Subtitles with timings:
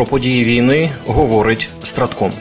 [0.00, 2.32] Про події війни говорить Стратком.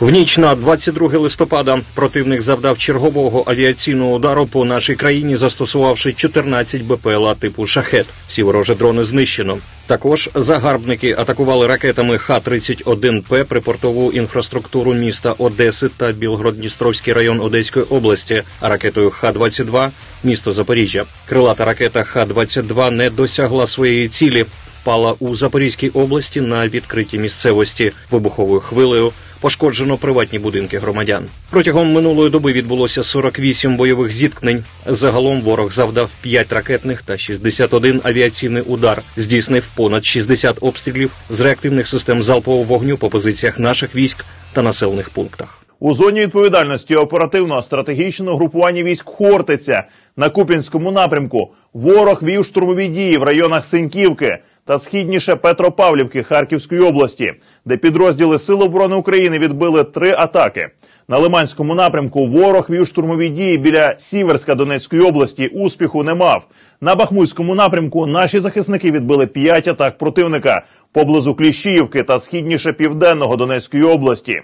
[0.00, 6.82] В ніч на 22 листопада противник завдав чергового авіаційного удару по нашій країні, застосувавши 14
[6.82, 8.06] БПЛА типу шахет.
[8.28, 9.58] Всі ворожі дрони знищено.
[9.86, 18.68] Також загарбники атакували ракетами Х-31П припортову інфраструктуру міста Одеси та Білгород-Дністровський район Одеської області, а
[18.68, 19.90] ракетою Х-22–
[20.24, 21.04] місто Запоріжжя.
[21.28, 24.46] Крилата ракета Х-22 не досягла своєї цілі.
[24.80, 29.12] Впала у Запорізькій області на відкритій місцевості вибуховою хвилею.
[29.40, 31.24] Пошкоджено приватні будинки громадян.
[31.50, 34.64] Протягом минулої доби відбулося 48 бойових зіткнень.
[34.86, 41.88] Загалом ворог завдав 5 ракетних та 61 авіаційний удар, здійснив понад 60 обстрілів з реактивних
[41.88, 45.62] систем залпового вогню по позиціях наших військ та населених пунктах.
[45.80, 49.84] У зоні відповідальності оперативного стратегічного групування військ Хортиця
[50.16, 57.32] на Купінському напрямку ворог вів штурмові дії в районах Синьківки та східніше Петропавлівки Харківської області,
[57.64, 60.68] де підрозділи Сил оборони України відбили три атаки.
[61.08, 65.46] На Лиманському напрямку ворог вів штурмові дії біля Сіверська Донецької області.
[65.46, 66.46] Успіху не мав.
[66.80, 73.82] На Бахмутському напрямку наші захисники відбили п'ять атак противника поблизу Кліщіївки та східніше південного Донецької
[73.82, 74.42] області.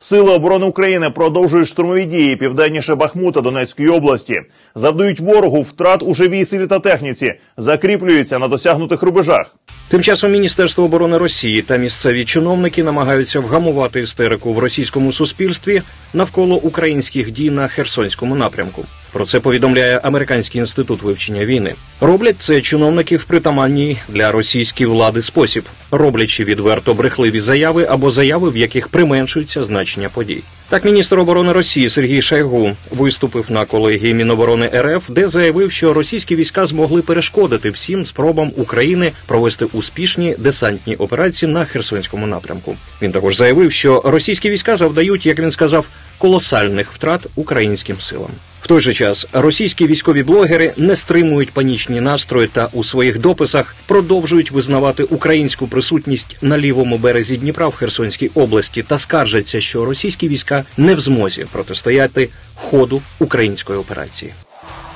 [0.00, 4.34] Сили оборони України продовжують штурмові дії південніше Бахмута Донецької області,
[4.74, 9.54] завдають ворогу втрат у живій силі та техніці, закріплюються на досягнутих рубежах.
[9.88, 15.82] Тим часом Міністерство оборони Росії та місцеві чиновники намагаються вгамувати істерику в російському суспільстві
[16.14, 18.84] навколо українських дій на Херсонському напрямку.
[19.12, 21.74] Про це повідомляє Американський інститут вивчення війни.
[22.00, 28.50] Роблять це чиновники в притаманній для російської влади спосіб, роблячи відверто брехливі заяви або заяви,
[28.50, 30.42] в яких применшується значення подій.
[30.68, 36.36] Так, міністр оборони Росії Сергій Шайгу виступив на колегії Міноборони РФ, де заявив, що російські
[36.36, 42.76] війська змогли перешкодити всім спробам України провести успішні десантні операції на Херсонському напрямку.
[43.02, 45.86] Він також заявив, що російські війська завдають, як він сказав,
[46.18, 48.30] колосальних втрат українським силам.
[48.60, 53.74] В той же час російські військові блогери не стримують панічні настрої та у своїх дописах
[53.86, 60.28] продовжують визнавати українську присутність на лівому березі Дніпра в Херсонській області та скаржаться, що російські
[60.28, 64.32] війська не в змозі протистояти ходу української операції.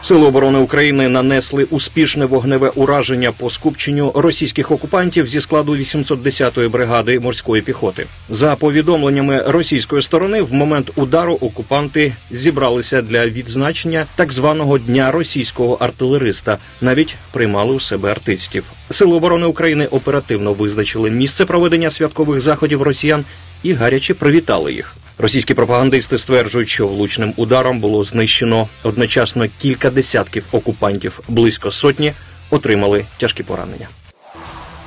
[0.05, 7.21] Сили оборони України нанесли успішне вогневе ураження по скупченню російських окупантів зі складу 810-ї бригади
[7.21, 8.07] морської піхоти.
[8.29, 15.75] За повідомленнями російської сторони, в момент удару окупанти зібралися для відзначення так званого дня російського
[15.75, 16.59] артилериста.
[16.81, 18.73] Навіть приймали у себе артистів.
[18.91, 23.25] Сили оборони України оперативно визначили місце проведення святкових заходів росіян
[23.63, 24.97] і гаряче привітали їх.
[25.19, 32.13] Російські пропагандисти стверджують, що влучним ударом було знищено одночасно кілька десятків окупантів, близько сотні
[32.51, 33.89] отримали тяжкі поранення.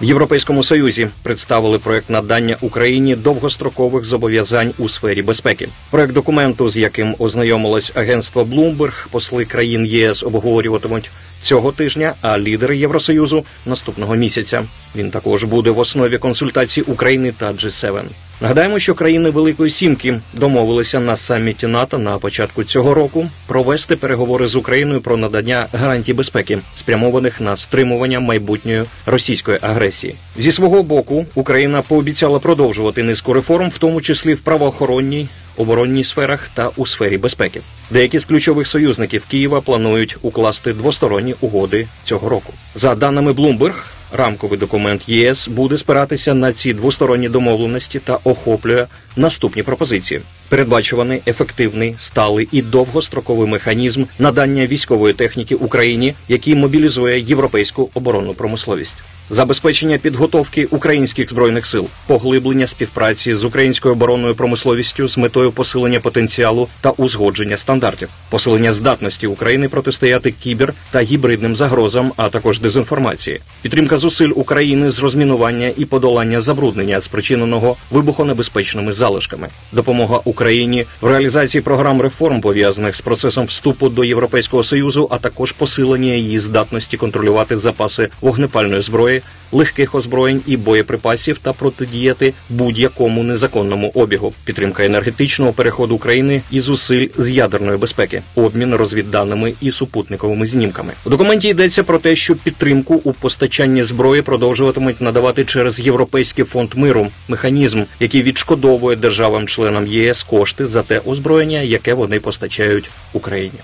[0.01, 5.69] В Європейському Союзі представили проект надання Україні довгострокових зобов'язань у сфері безпеки.
[5.89, 11.11] Проект документу, з яким ознайомилось агентство Bloomberg, посли країн ЄС обговорюватимуть
[11.41, 14.63] цього тижня, а лідери Євросоюзу наступного місяця.
[14.95, 18.03] Він також буде в основі консультацій України та G7.
[18.41, 24.47] Нагадаємо, що країни Великої Сімки домовилися на саміті НАТО на початку цього року провести переговори
[24.47, 30.15] з Україною про надання гарантій безпеки, спрямованих на стримування майбутньої російської агресії.
[30.37, 35.27] Зі свого боку Україна пообіцяла продовжувати низку реформ, в тому числі в правоохоронній.
[35.57, 41.87] Оборонній сферах та у сфері безпеки деякі з ключових союзників Києва планують укласти двосторонні угоди
[42.03, 42.53] цього року.
[42.75, 48.85] За даними Bloomberg, рамковий документ ЄС буде спиратися на ці двосторонні домовленості та охоплює
[49.15, 57.89] наступні пропозиції: передбачуваний ефективний, сталий і довгостроковий механізм надання військової техніки Україні, який мобілізує європейську
[57.93, 58.95] оборонну промисловість.
[59.29, 66.67] Забезпечення підготовки українських збройних сил, поглиблення співпраці з українською оборонною промисловістю з метою посилення потенціалу
[66.81, 73.97] та узгодження стандартів, посилення здатності України протистояти кібер та гібридним загрозам, а також дезінформації, підтримка
[73.97, 82.01] зусиль України з розмінування і подолання забруднення, спричиненого вибухонебезпечними залишками, допомога Україні в реалізації програм
[82.01, 88.09] реформ пов'язаних з процесом вступу до Європейського союзу, а також посилення її здатності контролювати запаси
[88.21, 89.14] вогнепальної зброї,
[89.51, 97.07] легких озброєнь і боєприпасів та протидіяти будь-якому незаконному обігу, підтримка енергетичного переходу України і зусиль
[97.17, 100.93] з ядерної безпеки, обмін розвідданими і супутниковими знімками.
[101.05, 106.69] У документі йдеться про те, що підтримку у постачанні зброї продовжуватимуть надавати через Європейський фонд
[106.75, 113.59] миру, механізм, який відшкодовує державам-членам ЄС кошти за те озброєння, яке вони постачають Україні.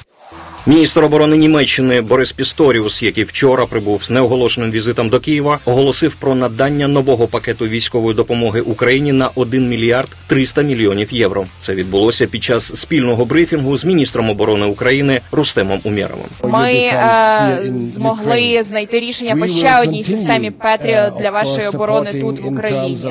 [0.66, 6.36] Міністр оборони Німеччини Борис Пісторіус, який вчора прибув з неоголошеним візитом до Києва, оголосив про
[6.36, 11.46] надання нового пакету військової допомоги Україні на 1 мільярд 300 мільйонів євро.
[11.60, 16.26] Це відбулося під час спільного брифінгу з міністром оборони України Рустемом Умєровим.
[16.44, 22.48] Ми е, змогли знайти рішення по ще одній системі Петріот для вашої оборони тут в
[22.48, 23.08] Україні.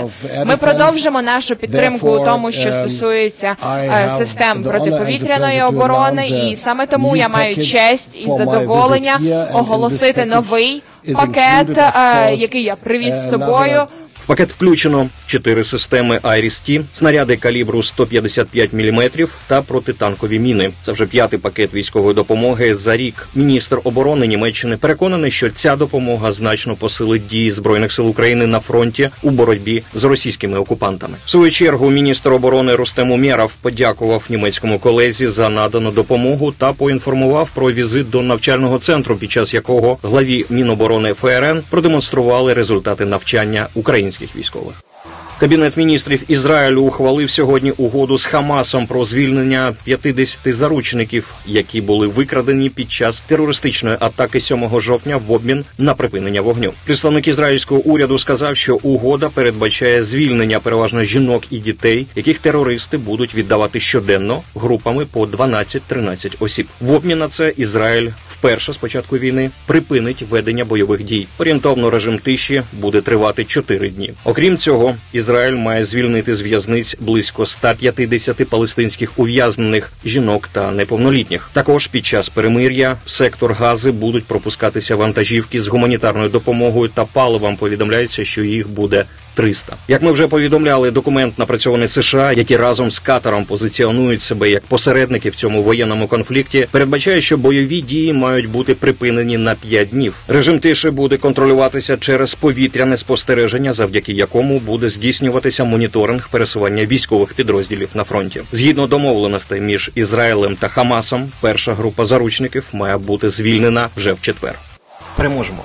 [0.46, 7.16] Ми продовжимо нашу підтримку у тому, що стосується е, систем протиповітряної оборони, і саме тому
[7.16, 10.82] я маю честь і задоволення оголосити новий
[11.14, 13.86] пакет, е, який я привіз з собою.
[14.30, 19.10] Пакет включено чотири системи IRIS-T, снаряди калібру 155 мм
[19.46, 20.70] та протитанкові міни.
[20.82, 23.28] Це вже п'ятий пакет військової допомоги за рік.
[23.34, 29.10] Міністр оборони Німеччини переконаний, що ця допомога значно посилить дії збройних сил України на фронті
[29.22, 31.16] у боротьбі з російськими окупантами.
[31.24, 37.50] В свою чергу міністр оборони Рустем Умєров подякував німецькому колезі за надану допомогу та поінформував
[37.54, 44.19] про візит до навчального центру, під час якого главі Міноборони ФРН продемонстрували результати навчання українських
[44.36, 44.82] військових.
[45.40, 52.68] Кабінет міністрів Ізраїлю ухвалив сьогодні угоду з Хамасом про звільнення 50 заручників, які були викрадені
[52.68, 56.72] під час терористичної атаки 7 жовтня в обмін на припинення вогню.
[56.84, 63.34] Представник ізраїльського уряду сказав, що угода передбачає звільнення переважно жінок і дітей, яких терористи будуть
[63.34, 66.66] віддавати щоденно групами по 12-13 осіб.
[66.80, 71.26] В обмін на це Ізраїль вперше з початку війни припинить ведення бойових дій.
[71.38, 74.12] Орієнтовно режим тиші буде тривати 4 дні.
[74.24, 74.96] Окрім цього,
[75.30, 81.50] Ізраїль має звільнити з в'язниць близько 150 палестинських ув'язнених жінок та неповнолітніх.
[81.52, 87.56] Також під час перемир'я в сектор Гази будуть пропускатися вантажівки з гуманітарною допомогою та паливом.
[87.56, 89.04] Повідомляється, що їх буде
[89.40, 89.76] 300.
[89.88, 95.30] Як ми вже повідомляли, документ напрацьований США, які разом з Катаром позиціонують себе як посередники
[95.30, 100.14] в цьому воєнному конфлікті, передбачає, що бойові дії мають бути припинені на 5 днів.
[100.28, 107.88] Режим тиші буде контролюватися через повітряне спостереження, завдяки якому буде здійснюватися моніторинг пересування військових підрозділів
[107.94, 108.42] на фронті.
[108.52, 114.58] Згідно домовленостей між Ізраїлем та Хамасом, перша група заручників має бути звільнена вже в четвер.
[115.16, 115.64] Переможемо.